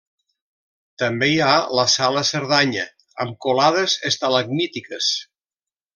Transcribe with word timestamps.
També 1.01 1.27
hi 1.31 1.35
ha 1.47 1.51
la 1.79 1.85
sala 1.97 2.25
Cerdanya, 2.31 2.85
amb 3.27 3.37
colades 3.47 3.99
estalagmítiques. 4.11 5.13